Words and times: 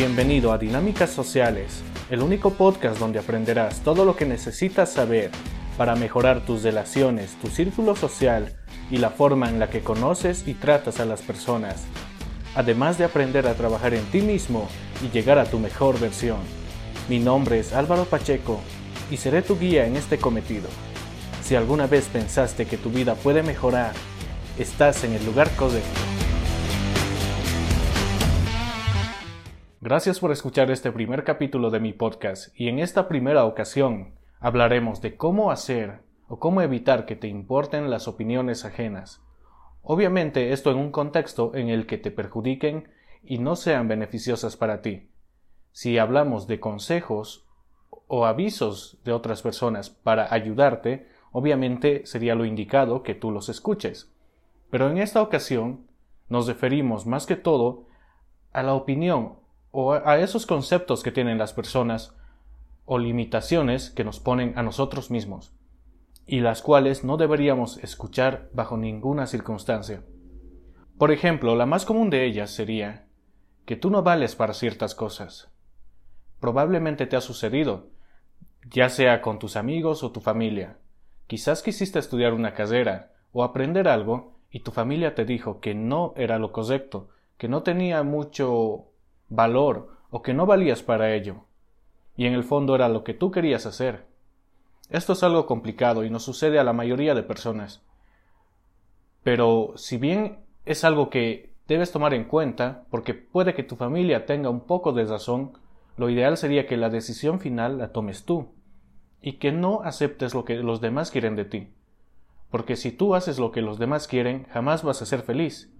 Bienvenido 0.00 0.50
a 0.50 0.56
Dinámicas 0.56 1.10
Sociales, 1.10 1.82
el 2.08 2.22
único 2.22 2.54
podcast 2.54 2.98
donde 2.98 3.18
aprenderás 3.18 3.80
todo 3.80 4.06
lo 4.06 4.16
que 4.16 4.24
necesitas 4.24 4.90
saber 4.90 5.30
para 5.76 5.94
mejorar 5.94 6.46
tus 6.46 6.62
relaciones, 6.62 7.36
tu 7.42 7.48
círculo 7.48 7.94
social 7.94 8.50
y 8.90 8.96
la 8.96 9.10
forma 9.10 9.50
en 9.50 9.58
la 9.58 9.68
que 9.68 9.82
conoces 9.82 10.48
y 10.48 10.54
tratas 10.54 11.00
a 11.00 11.04
las 11.04 11.20
personas, 11.20 11.84
además 12.54 12.96
de 12.96 13.04
aprender 13.04 13.46
a 13.46 13.52
trabajar 13.52 13.92
en 13.92 14.06
ti 14.06 14.22
mismo 14.22 14.70
y 15.04 15.10
llegar 15.10 15.38
a 15.38 15.44
tu 15.44 15.58
mejor 15.58 16.00
versión. 16.00 16.38
Mi 17.10 17.18
nombre 17.18 17.58
es 17.58 17.74
Álvaro 17.74 18.06
Pacheco 18.06 18.58
y 19.10 19.18
seré 19.18 19.42
tu 19.42 19.58
guía 19.58 19.86
en 19.86 19.96
este 19.96 20.16
cometido. 20.16 20.70
Si 21.44 21.56
alguna 21.56 21.86
vez 21.86 22.08
pensaste 22.10 22.64
que 22.64 22.78
tu 22.78 22.88
vida 22.88 23.16
puede 23.16 23.42
mejorar, 23.42 23.92
estás 24.58 25.04
en 25.04 25.12
el 25.12 25.26
lugar 25.26 25.50
correcto. 25.56 26.00
Gracias 29.90 30.20
por 30.20 30.30
escuchar 30.30 30.70
este 30.70 30.92
primer 30.92 31.24
capítulo 31.24 31.68
de 31.68 31.80
mi 31.80 31.92
podcast 31.92 32.54
y 32.54 32.68
en 32.68 32.78
esta 32.78 33.08
primera 33.08 33.44
ocasión 33.44 34.14
hablaremos 34.38 35.00
de 35.00 35.16
cómo 35.16 35.50
hacer 35.50 36.02
o 36.28 36.38
cómo 36.38 36.62
evitar 36.62 37.06
que 37.06 37.16
te 37.16 37.26
importen 37.26 37.90
las 37.90 38.06
opiniones 38.06 38.64
ajenas. 38.64 39.20
Obviamente 39.82 40.52
esto 40.52 40.70
en 40.70 40.76
un 40.76 40.92
contexto 40.92 41.56
en 41.56 41.70
el 41.70 41.88
que 41.88 41.98
te 41.98 42.12
perjudiquen 42.12 42.88
y 43.24 43.38
no 43.38 43.56
sean 43.56 43.88
beneficiosas 43.88 44.56
para 44.56 44.80
ti. 44.80 45.08
Si 45.72 45.98
hablamos 45.98 46.46
de 46.46 46.60
consejos 46.60 47.48
o 48.06 48.26
avisos 48.26 49.00
de 49.02 49.12
otras 49.12 49.42
personas 49.42 49.90
para 49.90 50.32
ayudarte, 50.32 51.08
obviamente 51.32 52.06
sería 52.06 52.36
lo 52.36 52.44
indicado 52.44 53.02
que 53.02 53.16
tú 53.16 53.32
los 53.32 53.48
escuches. 53.48 54.14
Pero 54.70 54.88
en 54.88 54.98
esta 54.98 55.20
ocasión 55.20 55.88
nos 56.28 56.46
referimos 56.46 57.06
más 57.06 57.26
que 57.26 57.34
todo 57.34 57.88
a 58.52 58.62
la 58.62 58.74
opinión 58.74 59.39
o 59.72 59.92
a 59.92 60.18
esos 60.18 60.46
conceptos 60.46 61.02
que 61.02 61.12
tienen 61.12 61.38
las 61.38 61.52
personas 61.52 62.14
o 62.84 62.98
limitaciones 62.98 63.90
que 63.90 64.04
nos 64.04 64.18
ponen 64.18 64.52
a 64.56 64.62
nosotros 64.62 65.10
mismos 65.10 65.54
y 66.26 66.40
las 66.40 66.62
cuales 66.62 67.04
no 67.04 67.16
deberíamos 67.16 67.78
escuchar 67.78 68.48
bajo 68.52 68.76
ninguna 68.76 69.26
circunstancia. 69.26 70.02
Por 70.98 71.12
ejemplo, 71.12 71.56
la 71.56 71.66
más 71.66 71.84
común 71.84 72.10
de 72.10 72.24
ellas 72.24 72.50
sería 72.50 73.06
que 73.64 73.76
tú 73.76 73.90
no 73.90 74.02
vales 74.02 74.36
para 74.36 74.54
ciertas 74.54 74.94
cosas. 74.94 75.50
Probablemente 76.40 77.06
te 77.06 77.16
ha 77.16 77.20
sucedido, 77.20 77.88
ya 78.68 78.88
sea 78.88 79.22
con 79.22 79.38
tus 79.38 79.56
amigos 79.56 80.02
o 80.02 80.12
tu 80.12 80.20
familia. 80.20 80.78
Quizás 81.26 81.62
quisiste 81.62 81.98
estudiar 81.98 82.32
una 82.32 82.54
carrera 82.54 83.12
o 83.32 83.44
aprender 83.44 83.88
algo 83.88 84.38
y 84.50 84.60
tu 84.60 84.72
familia 84.72 85.14
te 85.14 85.24
dijo 85.24 85.60
que 85.60 85.74
no 85.74 86.12
era 86.16 86.38
lo 86.38 86.52
correcto, 86.52 87.08
que 87.38 87.48
no 87.48 87.62
tenía 87.62 88.02
mucho 88.02 88.89
valor 89.30 89.88
o 90.10 90.20
que 90.20 90.34
no 90.34 90.44
valías 90.44 90.82
para 90.82 91.14
ello. 91.14 91.44
Y 92.16 92.26
en 92.26 92.34
el 92.34 92.44
fondo 92.44 92.74
era 92.74 92.88
lo 92.88 93.02
que 93.02 93.14
tú 93.14 93.30
querías 93.30 93.64
hacer. 93.64 94.04
Esto 94.90 95.14
es 95.14 95.22
algo 95.22 95.46
complicado 95.46 96.04
y 96.04 96.10
nos 96.10 96.24
sucede 96.24 96.58
a 96.58 96.64
la 96.64 96.72
mayoría 96.72 97.14
de 97.14 97.22
personas. 97.22 97.82
Pero 99.22 99.72
si 99.76 99.96
bien 99.96 100.40
es 100.66 100.84
algo 100.84 101.08
que 101.08 101.54
debes 101.68 101.92
tomar 101.92 102.12
en 102.12 102.24
cuenta, 102.24 102.84
porque 102.90 103.14
puede 103.14 103.54
que 103.54 103.62
tu 103.62 103.76
familia 103.76 104.26
tenga 104.26 104.50
un 104.50 104.60
poco 104.60 104.92
de 104.92 105.04
razón, 105.04 105.52
lo 105.96 106.10
ideal 106.10 106.36
sería 106.36 106.66
que 106.66 106.76
la 106.76 106.90
decisión 106.90 107.40
final 107.40 107.78
la 107.78 107.92
tomes 107.92 108.24
tú 108.24 108.48
y 109.22 109.34
que 109.34 109.52
no 109.52 109.82
aceptes 109.82 110.34
lo 110.34 110.44
que 110.44 110.56
los 110.56 110.80
demás 110.80 111.10
quieren 111.10 111.36
de 111.36 111.44
ti. 111.44 111.68
Porque 112.50 112.74
si 112.74 112.90
tú 112.90 113.14
haces 113.14 113.38
lo 113.38 113.52
que 113.52 113.62
los 113.62 113.78
demás 113.78 114.08
quieren, 114.08 114.46
jamás 114.50 114.82
vas 114.82 115.02
a 115.02 115.06
ser 115.06 115.22
feliz. 115.22 115.72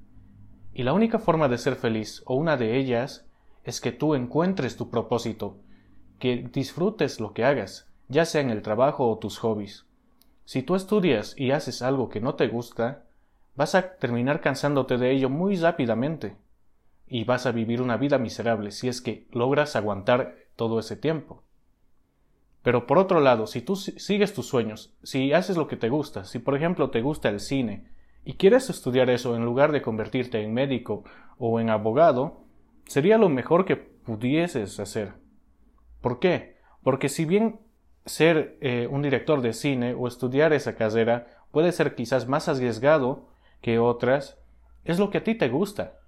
Y 0.72 0.84
la 0.84 0.92
única 0.92 1.18
forma 1.18 1.48
de 1.48 1.58
ser 1.58 1.74
feliz, 1.74 2.22
o 2.26 2.36
una 2.36 2.56
de 2.56 2.78
ellas, 2.78 3.26
es 3.64 3.80
que 3.80 3.92
tú 3.92 4.14
encuentres 4.14 4.76
tu 4.76 4.90
propósito, 4.90 5.58
que 6.18 6.48
disfrutes 6.52 7.20
lo 7.20 7.32
que 7.32 7.44
hagas, 7.44 7.88
ya 8.08 8.24
sea 8.24 8.40
en 8.40 8.50
el 8.50 8.62
trabajo 8.62 9.08
o 9.08 9.18
tus 9.18 9.38
hobbies. 9.38 9.86
Si 10.44 10.62
tú 10.62 10.74
estudias 10.74 11.34
y 11.36 11.52
haces 11.52 11.82
algo 11.82 12.08
que 12.08 12.20
no 12.20 12.34
te 12.34 12.48
gusta, 12.48 13.04
vas 13.54 13.74
a 13.74 13.96
terminar 13.96 14.40
cansándote 14.40 14.98
de 14.98 15.12
ello 15.12 15.30
muy 15.30 15.56
rápidamente 15.56 16.36
y 17.06 17.24
vas 17.24 17.46
a 17.46 17.52
vivir 17.52 17.82
una 17.82 17.96
vida 17.96 18.18
miserable 18.18 18.70
si 18.70 18.88
es 18.88 19.00
que 19.00 19.26
logras 19.32 19.76
aguantar 19.76 20.36
todo 20.56 20.78
ese 20.78 20.96
tiempo. 20.96 21.42
Pero 22.62 22.86
por 22.86 22.98
otro 22.98 23.20
lado, 23.20 23.46
si 23.46 23.62
tú 23.62 23.76
sigues 23.76 24.34
tus 24.34 24.46
sueños, 24.46 24.94
si 25.02 25.32
haces 25.32 25.56
lo 25.56 25.66
que 25.66 25.76
te 25.76 25.88
gusta, 25.88 26.24
si 26.24 26.38
por 26.38 26.54
ejemplo 26.54 26.90
te 26.90 27.00
gusta 27.00 27.28
el 27.28 27.40
cine 27.40 27.88
y 28.24 28.34
quieres 28.34 28.68
estudiar 28.70 29.08
eso 29.08 29.34
en 29.34 29.44
lugar 29.44 29.72
de 29.72 29.82
convertirte 29.82 30.42
en 30.42 30.52
médico 30.52 31.04
o 31.38 31.58
en 31.58 31.70
abogado, 31.70 32.42
sería 32.90 33.18
lo 33.18 33.28
mejor 33.28 33.66
que 33.66 33.76
pudieses 33.76 34.80
hacer. 34.80 35.12
¿Por 36.00 36.18
qué? 36.18 36.56
Porque 36.82 37.08
si 37.08 37.24
bien 37.24 37.60
ser 38.04 38.58
eh, 38.60 38.88
un 38.90 39.00
director 39.00 39.42
de 39.42 39.52
cine 39.52 39.94
o 39.94 40.08
estudiar 40.08 40.52
esa 40.52 40.74
carrera 40.74 41.28
puede 41.52 41.70
ser 41.70 41.94
quizás 41.94 42.26
más 42.26 42.48
arriesgado 42.48 43.28
que 43.60 43.78
otras, 43.78 44.38
es 44.82 44.98
lo 44.98 45.10
que 45.10 45.18
a 45.18 45.22
ti 45.22 45.36
te 45.36 45.48
gusta. 45.48 46.00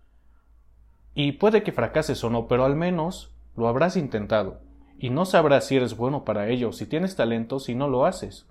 Y 1.15 1.33
puede 1.33 1.63
que 1.63 1.71
fracases 1.71 2.25
o 2.25 2.31
no, 2.31 2.49
pero 2.49 2.65
al 2.65 2.75
menos 2.75 3.33
lo 3.55 3.69
habrás 3.69 3.97
intentado. 3.97 4.61
Y 4.99 5.11
no 5.11 5.25
sabrás 5.25 5.69
si 5.69 5.77
eres 5.77 5.97
bueno 5.97 6.25
para 6.25 6.49
ello, 6.49 6.73
si 6.73 6.87
tienes 6.87 7.15
talento, 7.15 7.61
si 7.61 7.77
no 7.77 7.87
lo 7.87 8.07
haces. 8.07 8.49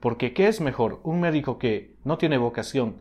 Porque 0.00 0.34
¿qué 0.34 0.48
es 0.48 0.60
mejor? 0.60 1.00
Un 1.02 1.20
médico 1.20 1.56
que 1.56 1.96
no 2.04 2.18
tiene 2.18 2.36
vocación 2.36 3.00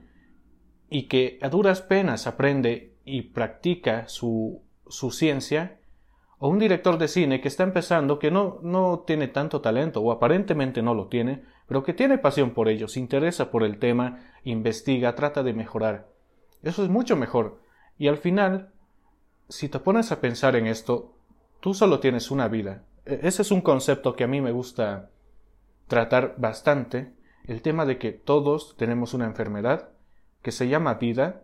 y 0.89 1.09
que 1.09 1.37
a 1.41 1.49
duras 1.49 1.81
penas 1.81 2.27
aprende 2.27 2.94
y 3.05 3.21
practica 3.21 4.07
su, 4.07 4.61
su 4.87 5.11
ciencia, 5.11 5.79
o 6.37 6.49
un 6.49 6.59
director 6.59 6.97
de 6.97 7.07
cine 7.07 7.39
que 7.39 7.47
está 7.47 7.63
empezando 7.63 8.19
que 8.19 8.31
no, 8.31 8.59
no 8.61 9.03
tiene 9.07 9.27
tanto 9.27 9.61
talento 9.61 10.01
o 10.01 10.11
aparentemente 10.11 10.81
no 10.81 10.93
lo 10.93 11.07
tiene, 11.07 11.43
pero 11.67 11.83
que 11.83 11.93
tiene 11.93 12.17
pasión 12.17 12.51
por 12.51 12.67
ello, 12.67 12.87
se 12.87 12.99
interesa 12.99 13.51
por 13.51 13.63
el 13.63 13.79
tema, 13.79 14.19
investiga, 14.43 15.15
trata 15.15 15.43
de 15.43 15.53
mejorar. 15.53 16.09
Eso 16.61 16.83
es 16.83 16.89
mucho 16.89 17.15
mejor. 17.15 17.61
Y 17.97 18.07
al 18.07 18.17
final, 18.17 18.73
si 19.47 19.69
te 19.69 19.79
pones 19.79 20.11
a 20.11 20.19
pensar 20.19 20.55
en 20.55 20.67
esto, 20.67 21.13
tú 21.61 21.73
solo 21.73 21.99
tienes 21.99 22.31
una 22.31 22.47
vida. 22.47 22.83
E, 23.05 23.21
ese 23.23 23.43
es 23.43 23.51
un 23.51 23.61
concepto 23.61 24.15
que 24.15 24.25
a 24.25 24.27
mí 24.27 24.41
me 24.41 24.51
gusta 24.51 25.09
tratar 25.87 26.35
bastante, 26.37 27.13
el 27.45 27.61
tema 27.61 27.85
de 27.85 27.97
que 27.97 28.11
todos 28.11 28.75
tenemos 28.75 29.13
una 29.13 29.25
enfermedad 29.25 29.89
que 30.41 30.51
se 30.51 30.67
llama 30.67 30.95
vida 30.95 31.43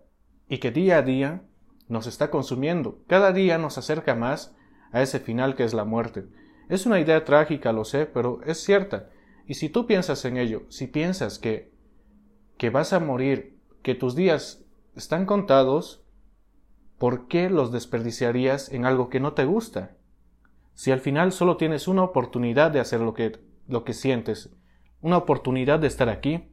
y 0.50 0.58
que 0.58 0.72
día 0.72 0.98
a 0.98 1.02
día 1.04 1.44
nos 1.92 2.08
está 2.08 2.32
consumiendo. 2.32 3.00
Cada 3.08 3.34
día 3.34 3.58
nos 3.60 3.78
acerca 3.78 4.16
más 4.16 4.56
a 4.92 5.02
ese 5.02 5.20
final 5.20 5.56
que 5.56 5.64
es 5.64 5.74
la 5.74 5.86
muerte. 5.86 6.26
Es 6.70 6.86
una 6.86 7.00
idea 7.00 7.24
trágica, 7.26 7.72
lo 7.72 7.86
sé, 7.86 8.06
pero 8.06 8.42
es 8.46 8.64
cierta. 8.64 9.10
Y 9.46 9.56
si 9.56 9.70
tú 9.70 9.86
piensas 9.86 10.26
en 10.26 10.38
ello, 10.38 10.64
si 10.70 10.88
piensas 10.88 11.38
que 11.38 11.72
que 12.62 12.70
vas 12.70 12.94
a 12.94 13.00
morir, 13.00 13.58
que 13.82 13.96
tus 13.96 14.16
días 14.16 14.64
están 14.96 15.26
contados, 15.26 16.06
¿por 17.00 17.28
qué 17.28 17.50
los 17.50 17.72
desperdiciarías 17.72 18.72
en 18.72 18.86
algo 18.86 19.10
que 19.10 19.20
no 19.20 19.34
te 19.34 19.46
gusta? 19.46 19.98
Si 20.76 20.92
al 20.92 21.00
final 21.00 21.32
solo 21.32 21.58
tienes 21.58 21.88
una 21.88 22.04
oportunidad 22.04 22.70
de 22.70 22.80
hacer 22.80 23.02
lo 23.02 23.16
que, 23.16 23.40
lo 23.68 23.84
que 23.84 23.94
sientes, 23.94 24.52
una 25.02 25.18
oportunidad 25.18 25.80
de 25.80 25.88
estar 25.88 26.08
aquí, 26.08 26.52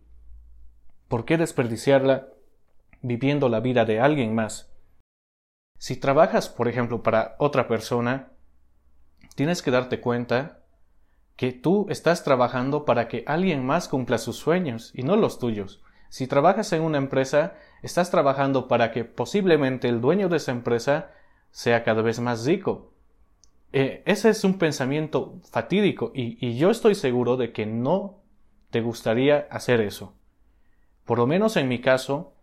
¿por 1.09 1.27
qué 1.27 1.37
desperdiciarla 1.37 2.29
viviendo 3.03 3.51
la 3.51 3.61
vida 3.61 3.85
de 3.85 4.01
alguien 4.01 4.35
más? 4.35 4.73
Si 5.79 5.97
trabajas, 5.97 6.49
por 6.49 6.69
ejemplo, 6.69 7.03
para 7.03 7.37
otra 7.39 7.69
persona, 7.69 8.33
tienes 9.37 9.63
que 9.63 9.71
darte 9.71 10.01
cuenta 10.01 10.59
que 11.37 11.53
tú 11.53 11.87
estás 11.89 12.25
trabajando 12.25 12.85
para 12.85 13.07
que 13.07 13.23
alguien 13.27 13.65
más 13.65 13.87
cumpla 13.87 14.19
sus 14.19 14.37
sueños 14.37 14.91
y 14.93 15.05
no 15.05 15.15
los 15.15 15.39
tuyos. 15.39 15.81
Si 16.09 16.27
trabajas 16.27 16.73
en 16.73 16.83
una 16.83 16.99
empresa, 16.99 17.55
estás 17.83 18.11
trabajando 18.11 18.67
para 18.67 18.91
que 18.91 19.05
posiblemente 19.05 19.89
el 19.89 20.01
dueño 20.01 20.29
de 20.29 20.39
esa 20.39 20.51
empresa 20.51 21.13
sea 21.53 21.85
cada 21.85 22.03
vez 22.03 22.19
más 22.19 22.45
rico. 22.45 22.93
Eh, 23.73 24.03
ese 24.05 24.31
es 24.31 24.43
un 24.43 24.59
pensamiento 24.59 25.39
fatídico 25.49 26.11
y, 26.13 26.45
y 26.45 26.59
yo 26.59 26.71
estoy 26.71 26.97
seguro 26.97 27.37
de 27.37 27.53
que 27.53 27.67
no 27.67 28.23
te 28.71 28.81
gustaría 28.81 29.47
hacer 29.51 29.81
eso. 29.81 30.15
Por 31.05 31.19
lo 31.19 31.27
menos 31.29 31.57
en 31.57 31.69
mi 31.69 31.81
caso, 31.81 32.35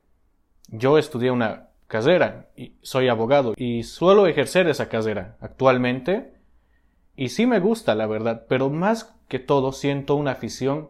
yo 0.70 0.98
estudié 0.98 1.32
una 1.32 1.65
carrera 1.88 2.50
y 2.56 2.76
soy 2.82 3.08
abogado 3.08 3.54
y 3.58 3.84
suelo 3.84 4.28
ejercer 4.28 4.68
esa 4.68 4.90
carrera 4.90 5.38
actualmente 5.40 6.34
y 7.16 7.30
sí 7.30 7.46
me 7.46 7.60
gusta 7.60 7.96
la 7.96 8.08
verdad, 8.08 8.46
pero 8.50 8.70
más 8.70 9.16
que 9.28 9.40
todo 9.40 9.72
siento 9.72 10.16
una 10.16 10.32
afición 10.32 10.90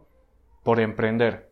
por 0.63 0.79
emprender, 0.79 1.51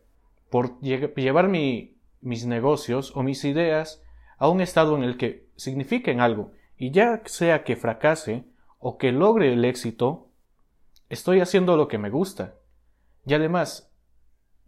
por 0.50 0.80
llevar 0.80 1.48
mis 1.48 2.46
negocios 2.46 3.12
o 3.14 3.22
mis 3.22 3.44
ideas 3.44 4.02
a 4.38 4.48
un 4.48 4.60
estado 4.60 4.96
en 4.96 5.04
el 5.04 5.16
que 5.16 5.46
signifiquen 5.56 6.20
algo 6.20 6.52
y 6.76 6.90
ya 6.90 7.22
sea 7.26 7.62
que 7.62 7.76
fracase 7.76 8.44
o 8.78 8.98
que 8.98 9.12
logre 9.12 9.52
el 9.52 9.64
éxito, 9.64 10.28
estoy 11.08 11.40
haciendo 11.40 11.76
lo 11.76 11.88
que 11.88 11.98
me 11.98 12.10
gusta. 12.10 12.56
Y 13.24 13.34
además, 13.34 13.90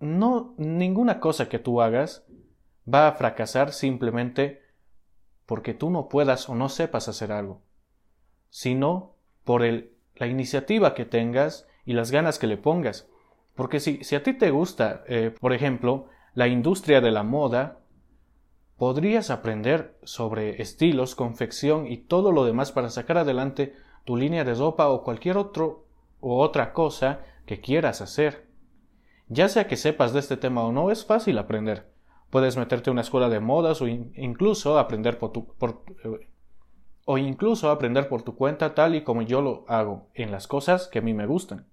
no 0.01 0.55
ninguna 0.57 1.21
cosa 1.21 1.49
que 1.49 1.59
tú 1.59 1.83
hagas 1.83 2.25
va 2.93 3.09
a 3.09 3.13
fracasar 3.13 3.73
simplemente 3.73 4.63
porque 5.47 5.75
tú 5.75 5.91
no 5.91 6.09
puedas 6.09 6.49
o 6.49 6.55
no 6.55 6.69
sepas 6.69 7.09
hacer 7.09 7.33
algo. 7.33 7.63
sino 8.51 9.15
por 9.45 9.63
el, 9.65 9.93
la 10.15 10.27
iniciativa 10.27 10.95
que 10.95 11.05
tengas 11.05 11.67
y 11.85 11.93
las 11.93 12.11
ganas 12.11 12.39
que 12.39 12.47
le 12.47 12.57
pongas. 12.57 13.09
Porque 13.55 13.81
si, 13.81 14.03
si 14.03 14.17
a 14.17 14.23
ti 14.23 14.35
te 14.35 14.51
gusta, 14.51 15.05
eh, 15.09 15.35
por 15.39 15.53
ejemplo, 15.53 16.09
la 16.35 16.49
industria 16.49 17.01
de 17.01 17.11
la 17.11 17.23
moda, 17.23 17.81
podrías 18.77 19.31
aprender 19.31 19.99
sobre 20.03 20.61
estilos, 20.63 21.15
confección 21.15 21.87
y 21.87 21.99
todo 21.99 22.33
lo 22.33 22.45
demás 22.45 22.73
para 22.73 22.91
sacar 22.91 23.19
adelante 23.19 23.75
tu 24.05 24.17
línea 24.17 24.45
de 24.45 24.55
ropa 24.55 24.89
o 24.89 25.03
cualquier 25.03 25.37
otro 25.39 25.87
o 26.21 26.41
otra 26.41 26.73
cosa 26.73 27.21
que 27.47 27.61
quieras 27.61 28.01
hacer. 28.01 28.47
Ya 29.29 29.49
sea 29.49 29.67
que 29.67 29.77
sepas 29.77 30.13
de 30.13 30.21
este 30.21 30.37
tema 30.37 30.65
o 30.65 30.73
no, 30.73 30.91
es 30.91 31.05
fácil 31.05 31.39
aprender. 31.39 31.91
Puedes 32.31 32.57
meterte 32.57 32.91
a 32.91 32.93
una 32.93 33.03
escuela 33.03 33.29
de 33.29 33.41
modas 33.41 33.81
o 33.81 33.87
incluso 33.87 34.79
aprender 34.79 35.19
por 35.19 35.33
tu, 35.33 35.55
eh, 36.05 36.29
o 37.05 37.19
incluso 37.19 37.71
aprender 37.71 38.09
por 38.09 38.23
tu 38.23 38.35
cuenta 38.35 38.75
tal 38.75 38.95
y 38.95 39.05
como 39.05 39.23
yo 39.23 39.41
lo 39.41 39.65
hago 39.69 40.09
en 40.15 40.33
las 40.33 40.47
cosas 40.47 40.89
que 40.89 40.99
a 40.99 41.03
mí 41.03 41.15
me 41.15 41.27
gustan. 41.27 41.67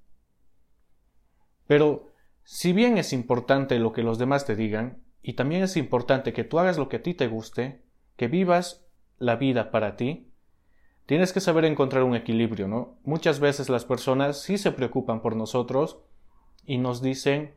Pero 1.65 2.11
si 2.44 2.73
bien 2.73 2.97
es 2.97 3.13
importante 3.13 3.79
lo 3.79 3.94
que 3.94 4.03
los 4.03 4.17
demás 4.17 4.45
te 4.45 4.55
digan, 4.55 5.01
y 5.21 5.33
también 5.33 5.63
es 5.63 5.77
importante 5.77 6.33
que 6.33 6.44
tú 6.44 6.59
hagas 6.59 6.77
lo 6.77 6.89
que 6.89 6.97
a 6.97 7.01
ti 7.01 7.13
te 7.13 7.27
guste, 7.27 7.81
que 8.17 8.27
vivas 8.27 8.85
la 9.17 9.38
vida 9.38 9.71
para 9.71 9.95
ti, 9.95 10.29
tienes 11.05 11.31
que 11.31 11.39
saber 11.39 11.63
encontrar 11.65 12.03
un 12.03 12.15
equilibrio, 12.15 12.67
¿no? 12.67 12.97
Muchas 13.03 13.39
veces 13.39 13.69
las 13.69 13.85
personas 13.85 14.41
sí 14.41 14.57
se 14.57 14.71
preocupan 14.71 15.21
por 15.21 15.35
nosotros 15.35 16.00
y 16.65 16.77
nos 16.77 17.01
dicen 17.01 17.53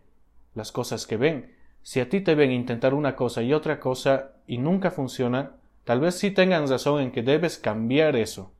las 0.55 0.71
cosas 0.71 1.07
que 1.07 1.17
ven. 1.17 1.56
Si 1.87 2.01
a 2.01 2.09
ti 2.09 2.21
te 2.21 2.35
ven 2.35 2.51
intentar 2.51 2.95
una 2.95 3.15
cosa 3.15 3.43
y 3.43 3.55
otra 3.55 3.79
cosa 3.79 4.33
y 4.45 4.59
nunca 4.59 4.91
funciona, 4.91 5.53
tal 5.85 6.01
vez 6.01 6.17
sí 6.17 6.33
tengan 6.33 6.67
razón 6.67 7.01
en 7.01 7.13
que 7.13 7.23
debes 7.23 7.59
cambiar 7.59 8.17
eso. 8.17 8.51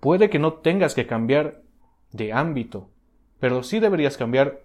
Puede 0.00 0.28
que 0.28 0.40
no 0.40 0.54
tengas 0.54 0.96
que 0.96 1.06
cambiar 1.06 1.62
de 2.10 2.32
ámbito, 2.32 2.88
pero 3.38 3.62
sí 3.62 3.78
deberías 3.78 4.16
cambiar 4.16 4.62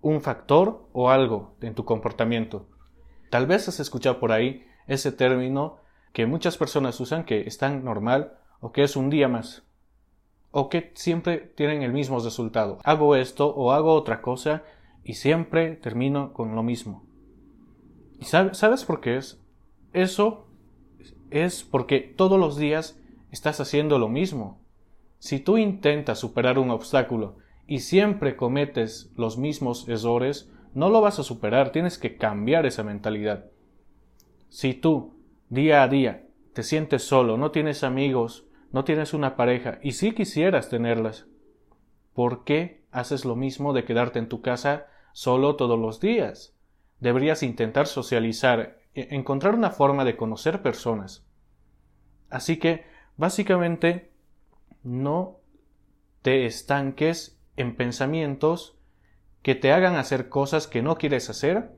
un 0.00 0.22
factor 0.22 0.88
o 0.94 1.10
algo 1.10 1.54
en 1.60 1.74
tu 1.74 1.84
comportamiento. 1.84 2.64
Tal 3.28 3.46
vez 3.46 3.68
has 3.68 3.80
escuchado 3.80 4.18
por 4.18 4.32
ahí 4.32 4.64
ese 4.86 5.12
término 5.12 5.76
que 6.14 6.24
muchas 6.24 6.56
personas 6.56 6.98
usan 7.00 7.24
que 7.24 7.42
es 7.42 7.58
tan 7.58 7.84
normal 7.84 8.32
o 8.60 8.72
que 8.72 8.82
es 8.82 8.96
un 8.96 9.10
día 9.10 9.28
más 9.28 9.62
o 10.52 10.70
que 10.70 10.90
siempre 10.94 11.36
tienen 11.54 11.82
el 11.82 11.92
mismo 11.92 12.18
resultado. 12.18 12.78
Hago 12.82 13.14
esto 13.14 13.54
o 13.54 13.72
hago 13.72 13.92
otra 13.92 14.22
cosa 14.22 14.62
y 15.04 15.14
siempre 15.14 15.76
termino 15.76 16.32
con 16.32 16.56
lo 16.56 16.62
mismo. 16.62 17.11
¿Y 18.22 18.24
sabes 18.24 18.84
por 18.84 19.00
qué 19.00 19.16
es? 19.16 19.42
Eso 19.92 20.46
es 21.32 21.64
porque 21.64 21.98
todos 21.98 22.38
los 22.38 22.56
días 22.56 22.96
estás 23.32 23.58
haciendo 23.58 23.98
lo 23.98 24.08
mismo. 24.08 24.60
Si 25.18 25.40
tú 25.40 25.58
intentas 25.58 26.20
superar 26.20 26.56
un 26.60 26.70
obstáculo 26.70 27.38
y 27.66 27.80
siempre 27.80 28.36
cometes 28.36 29.10
los 29.16 29.38
mismos 29.38 29.88
errores, 29.88 30.52
no 30.72 30.88
lo 30.88 31.00
vas 31.00 31.18
a 31.18 31.24
superar, 31.24 31.72
tienes 31.72 31.98
que 31.98 32.16
cambiar 32.16 32.64
esa 32.64 32.84
mentalidad. 32.84 33.46
Si 34.50 34.72
tú, 34.72 35.16
día 35.48 35.82
a 35.82 35.88
día, 35.88 36.28
te 36.52 36.62
sientes 36.62 37.02
solo, 37.02 37.36
no 37.36 37.50
tienes 37.50 37.82
amigos, 37.82 38.46
no 38.70 38.84
tienes 38.84 39.14
una 39.14 39.34
pareja 39.34 39.80
y 39.82 39.94
si 39.94 40.12
quisieras 40.12 40.68
tenerlas, 40.68 41.26
¿por 42.14 42.44
qué 42.44 42.84
haces 42.92 43.24
lo 43.24 43.34
mismo 43.34 43.72
de 43.72 43.84
quedarte 43.84 44.20
en 44.20 44.28
tu 44.28 44.42
casa 44.42 44.86
solo 45.10 45.56
todos 45.56 45.76
los 45.76 45.98
días? 45.98 46.51
Deberías 47.02 47.42
intentar 47.42 47.88
socializar, 47.88 48.78
e 48.94 49.08
encontrar 49.16 49.56
una 49.56 49.70
forma 49.70 50.04
de 50.04 50.16
conocer 50.16 50.62
personas. 50.62 51.26
Así 52.30 52.58
que, 52.58 52.84
básicamente, 53.16 54.12
no 54.84 55.40
te 56.22 56.46
estanques 56.46 57.40
en 57.56 57.74
pensamientos 57.74 58.78
que 59.42 59.56
te 59.56 59.72
hagan 59.72 59.96
hacer 59.96 60.28
cosas 60.28 60.68
que 60.68 60.80
no 60.80 60.96
quieres 60.96 61.28
hacer 61.28 61.72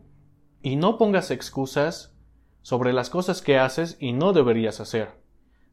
y 0.60 0.76
no 0.76 0.98
pongas 0.98 1.30
excusas 1.30 2.14
sobre 2.60 2.92
las 2.92 3.08
cosas 3.08 3.40
que 3.40 3.58
haces 3.58 3.96
y 4.00 4.12
no 4.12 4.34
deberías 4.34 4.78
hacer. 4.78 5.22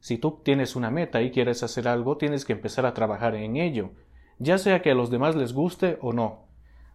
Si 0.00 0.16
tú 0.16 0.40
tienes 0.42 0.76
una 0.76 0.90
meta 0.90 1.20
y 1.20 1.30
quieres 1.30 1.62
hacer 1.62 1.88
algo, 1.88 2.16
tienes 2.16 2.46
que 2.46 2.54
empezar 2.54 2.86
a 2.86 2.94
trabajar 2.94 3.34
en 3.34 3.56
ello, 3.56 3.90
ya 4.38 4.56
sea 4.56 4.80
que 4.80 4.92
a 4.92 4.94
los 4.94 5.10
demás 5.10 5.36
les 5.36 5.52
guste 5.52 5.98
o 6.00 6.14
no. 6.14 6.51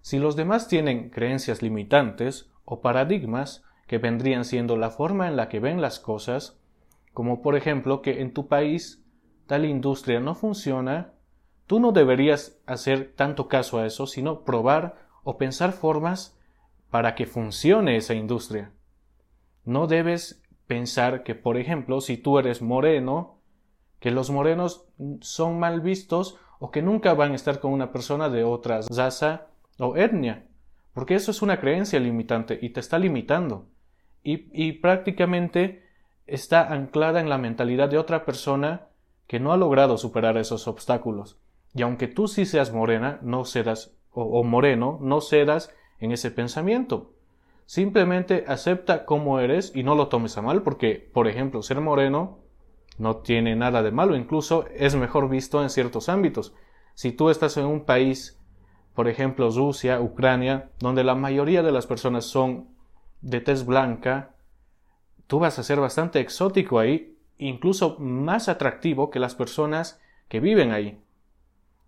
Si 0.07 0.19
los 0.19 0.37
demás 0.37 0.69
tienen 0.69 1.09
creencias 1.09 1.61
limitantes 1.61 2.49
o 2.63 2.79
paradigmas 2.79 3.65
que 3.87 3.97
vendrían 3.97 4.45
siendo 4.45 4.77
la 4.77 4.89
forma 4.89 5.27
en 5.27 5.35
la 5.35 5.49
que 5.49 5.59
ven 5.59 5.81
las 5.81 5.99
cosas, 5.99 6.57
como 7.11 7.41
por 7.41 7.57
ejemplo 7.57 8.01
que 8.01 8.21
en 8.21 8.33
tu 8.33 8.47
país 8.47 9.03
tal 9.47 9.65
industria 9.65 10.21
no 10.21 10.33
funciona 10.33 11.11
Tú 11.65 11.81
no 11.81 11.91
deberías 11.91 12.57
hacer 12.67 13.11
tanto 13.17 13.49
caso 13.49 13.79
a 13.79 13.85
eso, 13.85 14.07
sino 14.07 14.45
probar 14.45 14.95
o 15.25 15.37
pensar 15.37 15.73
formas 15.73 16.39
para 16.89 17.13
que 17.13 17.25
funcione 17.25 17.97
esa 17.97 18.13
industria. 18.13 18.71
No 19.65 19.87
debes 19.87 20.41
pensar 20.67 21.23
que, 21.23 21.35
por 21.35 21.57
ejemplo, 21.57 21.99
si 21.99 22.15
tú 22.15 22.39
eres 22.39 22.61
moreno, 22.61 23.41
que 23.99 24.11
los 24.11 24.29
morenos 24.29 24.85
son 25.19 25.59
mal 25.59 25.81
vistos 25.81 26.37
o 26.59 26.71
que 26.71 26.81
nunca 26.81 27.13
van 27.13 27.33
a 27.33 27.35
estar 27.35 27.59
con 27.59 27.73
una 27.73 27.91
persona 27.91 28.29
de 28.29 28.45
otra 28.45 28.79
raza 28.89 29.47
o 29.77 29.95
etnia, 29.95 30.47
porque 30.93 31.15
eso 31.15 31.31
es 31.31 31.41
una 31.41 31.59
creencia 31.59 31.99
limitante 31.99 32.57
y 32.61 32.69
te 32.69 32.79
está 32.79 32.97
limitando 32.99 33.67
y, 34.23 34.49
y 34.51 34.73
prácticamente 34.73 35.83
está 36.25 36.73
anclada 36.73 37.19
en 37.19 37.29
la 37.29 37.37
mentalidad 37.37 37.89
de 37.89 37.97
otra 37.97 38.25
persona 38.25 38.87
que 39.27 39.39
no 39.39 39.51
ha 39.51 39.57
logrado 39.57 39.97
superar 39.97 40.37
esos 40.37 40.67
obstáculos. 40.67 41.39
Y 41.73 41.81
aunque 41.81 42.07
tú 42.07 42.27
sí 42.27 42.45
seas 42.45 42.73
morena, 42.73 43.19
no 43.21 43.45
cedas, 43.45 43.95
o, 44.11 44.43
moreno, 44.43 44.97
no 45.01 45.21
cedas 45.21 45.73
en 45.99 46.11
ese 46.11 46.31
pensamiento. 46.31 47.13
Simplemente 47.65 48.45
acepta 48.47 49.05
cómo 49.05 49.39
eres 49.39 49.73
y 49.75 49.83
no 49.83 49.93
lo 49.93 50.07
tomes 50.07 50.37
a 50.37 50.41
mal, 50.41 50.63
porque, 50.63 51.09
por 51.13 51.27
ejemplo, 51.27 51.61
ser 51.61 51.81
moreno 51.81 52.39
no 52.97 53.17
tiene 53.17 53.55
nada 53.55 53.83
de 53.83 53.91
malo, 53.91 54.15
incluso 54.15 54.65
es 54.75 54.95
mejor 54.95 55.29
visto 55.29 55.61
en 55.61 55.69
ciertos 55.69 56.09
ámbitos. 56.09 56.55
Si 56.95 57.11
tú 57.11 57.29
estás 57.29 57.57
en 57.57 57.65
un 57.65 57.85
país, 57.85 58.36
por 58.97 59.07
ejemplo, 59.07 59.51
Rusia, 59.51 60.01
Ucrania, 60.01 60.71
donde 60.79 61.03
la 61.03 61.13
mayoría 61.13 61.61
de 61.61 61.71
las 61.71 61.85
personas 61.85 62.25
son 62.25 62.69
de 63.21 63.41
tez 63.41 63.63
blanca, 63.63 64.33
tú 65.27 65.37
vas 65.37 65.59
a 65.59 65.63
ser 65.63 65.79
bastante 65.79 66.19
exótico 66.19 66.79
ahí, 66.79 67.15
incluso 67.37 67.99
más 67.99 68.49
atractivo 68.49 69.11
que 69.11 69.19
las 69.19 69.35
personas 69.35 70.01
que 70.29 70.39
viven 70.39 70.71
ahí. 70.71 70.99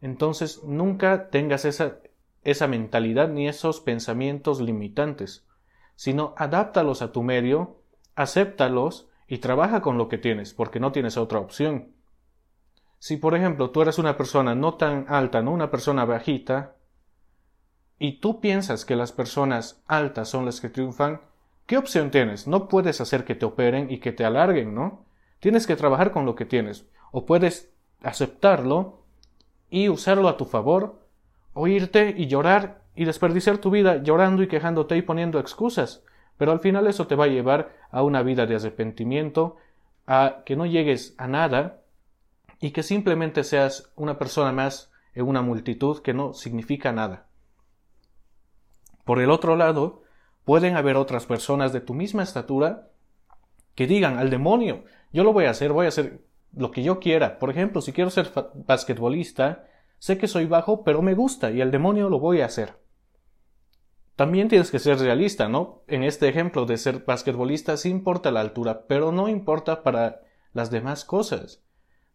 Entonces 0.01 0.63
nunca 0.63 1.31
tengas 1.31 1.65
esa, 1.65 1.97
esa 2.43 2.67
mentalidad 2.67 3.27
ni 3.27 3.47
esos 3.47 3.79
pensamientos 3.81 4.61
limitantes, 4.61 5.47
sino 5.95 6.35
adáptalos 6.37 7.01
a 7.01 7.11
tu 7.11 7.23
medio, 7.23 7.81
acéptalos 8.13 9.09
y 9.27 9.39
trabaja 9.39 9.81
con 9.81 9.97
lo 9.97 10.09
que 10.09 10.19
tienes, 10.19 10.53
porque 10.53 10.79
no 10.79 10.91
tienes 10.91 11.17
otra 11.17 11.39
opción. 11.39 11.87
Si, 12.99 13.17
por 13.17 13.33
ejemplo, 13.33 13.71
tú 13.71 13.81
eres 13.81 13.97
una 13.97 14.15
persona 14.15 14.53
no 14.53 14.75
tan 14.75 15.07
alta, 15.09 15.41
no 15.41 15.49
una 15.49 15.71
persona 15.71 16.05
bajita, 16.05 16.75
y 17.99 18.13
tú 18.13 18.39
piensas 18.39 18.85
que 18.85 18.95
las 18.95 19.11
personas 19.11 19.83
altas 19.85 20.29
son 20.29 20.45
las 20.45 20.61
que 20.61 20.69
triunfan, 20.69 21.19
¿qué 21.65 21.77
opción 21.77 22.11
tienes? 22.11 22.47
No 22.47 22.69
puedes 22.69 23.01
hacer 23.01 23.25
que 23.25 23.35
te 23.35 23.45
operen 23.45 23.91
y 23.91 23.99
que 23.99 24.13
te 24.13 24.23
alarguen, 24.23 24.73
¿no? 24.73 25.05
Tienes 25.41 25.67
que 25.67 25.75
trabajar 25.75 26.11
con 26.11 26.25
lo 26.25 26.35
que 26.35 26.45
tienes. 26.45 26.87
O 27.11 27.25
puedes 27.25 27.71
aceptarlo 28.01 29.03
y 29.69 29.89
usarlo 29.89 30.29
a 30.29 30.37
tu 30.37 30.45
favor, 30.45 30.99
o 31.53 31.67
irte 31.67 32.15
y 32.17 32.27
llorar 32.27 32.81
y 32.95 33.05
desperdiciar 33.05 33.57
tu 33.57 33.69
vida 33.69 34.01
llorando 34.01 34.43
y 34.43 34.47
quejándote 34.47 34.95
y 34.95 35.01
poniendo 35.01 35.39
excusas. 35.39 36.03
Pero 36.37 36.53
al 36.53 36.59
final 36.59 36.87
eso 36.87 37.05
te 37.05 37.15
va 37.15 37.25
a 37.25 37.29
llevar 37.29 37.75
a 37.91 38.01
una 38.01 38.23
vida 38.23 38.45
de 38.45 38.55
arrepentimiento, 38.55 39.57
a 40.07 40.43
que 40.45 40.55
no 40.55 40.65
llegues 40.65 41.15
a 41.17 41.27
nada 41.27 41.81
y 42.61 42.71
que 42.71 42.81
simplemente 42.81 43.43
seas 43.43 43.91
una 43.95 44.17
persona 44.17 44.53
más 44.53 44.91
en 45.13 45.27
una 45.27 45.41
multitud 45.41 46.01
que 46.01 46.13
no 46.13 46.33
significa 46.33 46.91
nada. 46.91 47.28
Por 49.05 49.19
el 49.19 49.31
otro 49.31 49.55
lado, 49.55 50.03
pueden 50.45 50.75
haber 50.75 50.97
otras 50.97 51.25
personas 51.25 51.73
de 51.73 51.81
tu 51.81 51.93
misma 51.93 52.23
estatura 52.23 52.89
que 53.75 53.87
digan 53.87 54.17
al 54.17 54.29
demonio, 54.29 54.83
yo 55.11 55.23
lo 55.23 55.33
voy 55.33 55.45
a 55.45 55.51
hacer, 55.51 55.71
voy 55.71 55.85
a 55.85 55.89
hacer 55.89 56.21
lo 56.53 56.71
que 56.71 56.83
yo 56.83 56.99
quiera. 56.99 57.39
Por 57.39 57.49
ejemplo, 57.49 57.81
si 57.81 57.93
quiero 57.93 58.09
ser 58.09 58.31
basquetbolista, 58.53 59.65
sé 59.97 60.17
que 60.17 60.27
soy 60.27 60.45
bajo, 60.45 60.83
pero 60.83 61.01
me 61.01 61.15
gusta 61.15 61.51
y 61.51 61.61
el 61.61 61.71
demonio 61.71 62.09
lo 62.09 62.19
voy 62.19 62.41
a 62.41 62.45
hacer. 62.45 62.77
También 64.15 64.49
tienes 64.49 64.69
que 64.69 64.79
ser 64.79 64.99
realista, 64.99 65.47
¿no? 65.47 65.83
En 65.87 66.03
este 66.03 66.27
ejemplo 66.27 66.65
de 66.65 66.77
ser 66.77 67.05
basquetbolista 67.05 67.77
sí 67.77 67.89
importa 67.89 68.31
la 68.31 68.41
altura, 68.41 68.85
pero 68.87 69.11
no 69.11 69.29
importa 69.29 69.81
para 69.81 70.21
las 70.51 70.71
demás 70.71 71.05
cosas. 71.05 71.63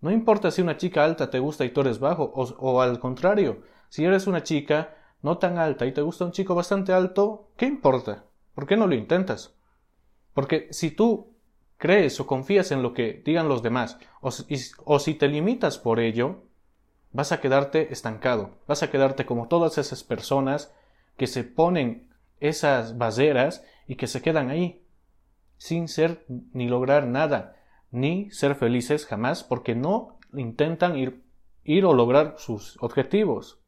No 0.01 0.11
importa 0.11 0.51
si 0.51 0.61
una 0.61 0.77
chica 0.77 1.03
alta 1.03 1.31
te 1.31 1.39
gusta 1.39 1.65
y 1.65 1.71
tú 1.71 1.81
eres 1.81 1.99
bajo, 1.99 2.25
o, 2.25 2.43
o 2.59 2.83
al 2.83 3.01
contrario, 3.01 3.63
si 3.89 4.05
eres 4.05 4.27
una 4.27 4.43
chica 4.43 4.97
no 5.25 5.39
tan 5.39 5.57
alta 5.57 5.87
y 5.87 5.93
te 5.93 6.03
gusta 6.03 6.27
un 6.27 6.33
chico 6.33 6.55
bastante 6.55 6.93
alto, 6.93 7.49
¿qué 7.57 7.65
importa? 7.65 8.27
¿Por 8.55 8.67
qué 8.67 8.77
no 8.77 8.87
lo 8.87 8.95
intentas? 8.95 9.55
Porque 10.35 10.69
si 10.71 10.91
tú 10.91 11.33
crees 11.79 12.21
o 12.21 12.27
confías 12.27 12.71
en 12.73 12.83
lo 12.83 12.93
que 12.93 13.23
digan 13.25 13.49
los 13.49 13.63
demás, 13.63 13.99
o, 14.21 14.99
si 14.99 15.15
te 15.15 15.29
limitas 15.29 15.79
por 15.79 15.99
ello, 15.99 16.43
vas 17.11 17.33
a 17.33 17.41
quedarte 17.41 17.91
estancado, 17.91 18.51
vas 18.69 18.83
a 18.83 18.91
quedarte 18.91 19.25
como 19.25 19.49
todas 19.49 19.79
esas 19.79 20.05
personas 20.05 20.75
que 21.17 21.27
se 21.27 21.43
ponen 21.43 22.11
esas 22.39 22.99
barreras 22.99 23.65
y 23.89 23.97
que 23.97 24.09
se 24.09 24.21
quedan 24.21 24.51
ahí, 24.51 24.85
sin 25.57 25.89
ser 25.89 26.27
ni 26.29 26.69
lograr 26.69 27.07
nada, 27.07 27.57
ni 27.91 28.31
ser 28.31 28.57
felices 28.57 29.07
jamás, 29.07 29.43
porque 29.43 29.75
no 29.75 30.19
intentan 30.35 30.97
ir 30.99 31.87
o 31.87 31.95
lograr 31.95 32.35
sus 32.37 32.77
objetivos. 32.83 33.64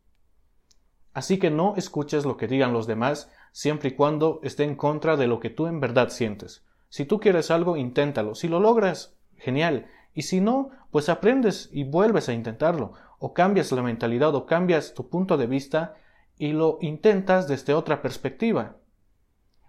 Así 1.16 1.38
que 1.38 1.48
no 1.48 1.76
escuches 1.76 2.26
lo 2.26 2.36
que 2.36 2.46
digan 2.46 2.74
los 2.74 2.86
demás 2.86 3.32
siempre 3.50 3.88
y 3.88 3.92
cuando 3.92 4.38
esté 4.42 4.64
en 4.64 4.76
contra 4.76 5.16
de 5.16 5.26
lo 5.26 5.40
que 5.40 5.48
tú 5.48 5.66
en 5.66 5.80
verdad 5.80 6.10
sientes. 6.10 6.66
Si 6.90 7.06
tú 7.06 7.20
quieres 7.20 7.50
algo, 7.50 7.78
inténtalo. 7.78 8.34
Si 8.34 8.48
lo 8.48 8.60
logras, 8.60 9.16
genial. 9.38 9.86
Y 10.12 10.24
si 10.24 10.42
no, 10.42 10.72
pues 10.90 11.08
aprendes 11.08 11.70
y 11.72 11.84
vuelves 11.84 12.28
a 12.28 12.34
intentarlo 12.34 12.92
o 13.18 13.32
cambias 13.32 13.72
la 13.72 13.80
mentalidad 13.80 14.34
o 14.34 14.44
cambias 14.44 14.92
tu 14.92 15.08
punto 15.08 15.38
de 15.38 15.46
vista 15.46 15.94
y 16.36 16.52
lo 16.52 16.76
intentas 16.82 17.48
desde 17.48 17.72
otra 17.72 18.02
perspectiva. 18.02 18.76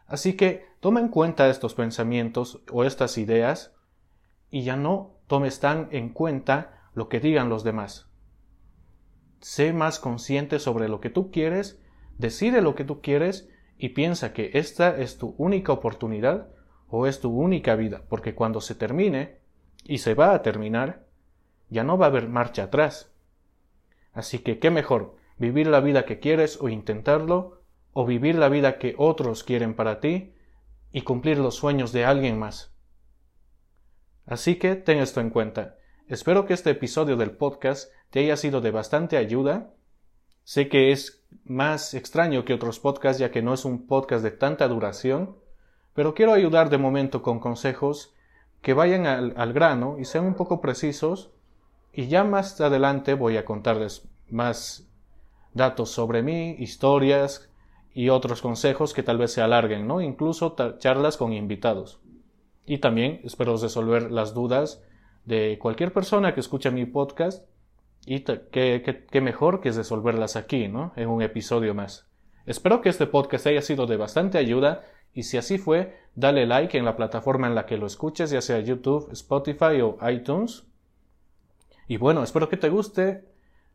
Así 0.06 0.34
que 0.34 0.66
toma 0.82 1.00
en 1.00 1.08
cuenta 1.08 1.48
estos 1.48 1.76
pensamientos 1.76 2.62
o 2.70 2.84
estas 2.84 3.18
ideas 3.18 3.74
y 4.50 4.64
ya 4.64 4.76
no 4.76 5.12
tomes 5.28 5.62
tan 5.62 5.88
en 5.92 6.10
cuenta 6.10 6.90
lo 6.94 7.08
que 7.08 7.22
digan 7.22 7.48
los 7.48 7.64
demás. 7.64 8.10
Sé 9.42 9.74
más 9.74 10.00
consciente 10.00 10.60
sobre 10.60 10.90
lo 10.90 11.00
que 11.00 11.10
tú 11.10 11.32
quieres, 11.32 11.80
decide 12.18 12.62
lo 12.62 12.76
que 12.76 12.84
tú 12.84 13.02
quieres 13.02 13.50
y 13.78 13.90
piensa 13.90 14.34
que 14.34 14.52
esta 14.54 14.98
es 14.98 15.18
tu 15.18 15.36
única 15.38 15.72
oportunidad 15.72 16.50
o 16.90 17.06
es 17.06 17.20
tu 17.20 17.30
única 17.30 17.76
vida, 17.76 18.04
porque 18.10 18.34
cuando 18.34 18.62
se 18.62 18.76
termine, 18.76 19.38
y 19.88 20.00
se 20.00 20.14
va 20.14 20.34
a 20.34 20.42
terminar, 20.42 21.06
ya 21.70 21.84
no 21.84 21.98
va 21.98 22.08
a 22.08 22.10
haber 22.10 22.28
marcha 22.28 22.64
atrás. 22.64 23.14
Así 24.14 24.40
que, 24.40 24.60
¿qué 24.60 24.70
mejor? 24.70 25.16
¿Vivir 25.38 25.68
la 25.68 25.80
vida 25.80 26.06
que 26.06 26.20
quieres 26.20 26.60
o 26.62 26.70
intentarlo? 26.70 27.62
¿O 27.94 28.06
vivir 28.06 28.36
la 28.36 28.50
vida 28.50 28.78
que 28.78 28.96
otros 28.98 29.44
quieren 29.44 29.76
para 29.76 30.00
ti 30.00 30.34
y 30.92 31.02
cumplir 31.02 31.38
los 31.38 31.56
sueños 31.56 31.92
de 31.94 32.06
alguien 32.06 32.38
más? 32.38 32.76
Así 34.26 34.56
que 34.56 34.76
ten 34.76 35.00
esto 35.00 35.22
en 35.22 35.30
cuenta. 35.30 35.78
Espero 36.08 36.46
que 36.46 36.54
este 36.54 36.72
episodio 36.72 37.16
del 37.16 37.32
podcast 37.32 37.92
te 38.10 38.20
haya 38.20 38.38
sido 38.38 38.62
de 38.62 38.72
bastante 38.72 39.18
ayuda. 39.18 39.74
Sé 40.44 40.70
que 40.70 40.92
es 40.92 41.26
más 41.44 41.94
extraño 41.94 42.46
que 42.46 42.54
otros 42.54 42.80
podcasts 42.80 43.20
ya 43.20 43.32
que 43.32 43.42
no 43.42 43.54
es 43.54 43.66
un 43.66 43.88
podcast 43.88 44.24
de 44.24 44.32
tanta 44.32 44.68
duración, 44.68 45.36
pero 45.94 46.14
quiero 46.14 46.34
ayudar 46.34 46.70
de 46.70 46.78
momento 46.78 47.22
con 47.22 47.40
consejos 47.40 48.14
que 48.62 48.74
vayan 48.74 49.06
al, 49.06 49.34
al 49.38 49.54
grano 49.54 49.98
y 50.00 50.06
sean 50.06 50.26
un 50.26 50.36
poco 50.36 50.62
precisos 50.62 51.32
y 51.92 52.08
ya 52.08 52.24
más 52.24 52.60
adelante 52.62 53.14
voy 53.14 53.38
a 53.38 53.46
contarles 53.46 54.08
más 54.30 54.88
datos 55.54 55.90
sobre 55.90 56.22
mí, 56.22 56.56
historias 56.60 57.50
y 57.94 58.10
otros 58.10 58.42
consejos 58.42 58.94
que 58.94 59.04
tal 59.04 59.18
vez 59.18 59.34
se 59.34 59.42
alarguen, 59.42 59.88
¿no? 59.88 60.02
Incluso 60.02 60.56
charlas 60.78 61.18
con 61.18 61.34
invitados. 61.34 62.00
Y 62.66 62.78
también 62.78 63.22
espero 63.24 63.58
resolver 63.58 64.12
las 64.12 64.34
dudas 64.34 64.84
de 65.26 65.58
cualquier 65.60 65.92
persona 65.92 66.34
que 66.34 66.42
escuche 66.42 66.70
mi 66.70 66.86
podcast 66.86 67.48
y 68.08 68.22
qué 68.22 69.22
mejor 69.22 69.60
que 69.60 69.72
resolverlas 69.72 70.36
aquí, 70.38 70.70
¿no? 70.70 70.94
En 70.96 71.10
un 71.10 71.22
episodio 71.22 71.76
más. 71.76 72.10
Espero 72.46 72.80
que 72.80 72.88
este 72.88 73.08
podcast 73.08 73.46
haya 73.48 73.62
sido 73.62 73.86
de 73.86 73.98
bastante 73.98 74.38
ayuda 74.38 74.86
y 75.14 75.24
si 75.24 75.38
así 75.38 75.58
fue, 75.58 75.98
dale 76.16 76.46
like 76.46 76.78
en 76.78 76.86
la 76.86 76.96
plataforma 76.96 77.48
en 77.48 77.56
la 77.56 77.66
que 77.66 77.78
lo 77.78 77.88
escuches, 77.88 78.30
ya 78.30 78.40
sea 78.40 78.60
YouTube, 78.60 79.12
Spotify 79.12 79.82
o 79.82 79.98
iTunes. 80.10 80.68
Y 81.88 81.98
bueno, 81.98 82.24
espero 82.24 82.48
que 82.48 82.56
te 82.56 82.70
guste. 82.70 83.26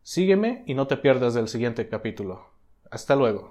Sígueme 0.02 0.62
y 0.66 0.74
no 0.74 0.86
te 0.86 0.96
pierdas 0.96 1.34
del 1.34 1.48
siguiente 1.48 1.88
capítulo. 1.88 2.46
Hasta 2.90 3.16
luego. 3.16 3.50